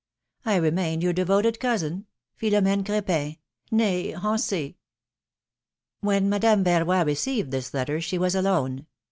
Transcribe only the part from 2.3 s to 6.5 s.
^^PHILOM^:NE Cr^PIN, nee Hensey." When